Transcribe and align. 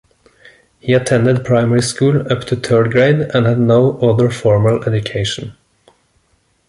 He 0.79 0.93
attended 0.93 1.45
primary 1.45 1.83
school 1.83 2.21
up 2.33 2.45
to 2.45 2.55
third 2.55 2.91
grade 2.91 3.19
and 3.35 3.45
had 3.45 3.59
no 3.59 3.99
other 3.99 4.31
formal 4.31 4.83
education. 4.85 5.55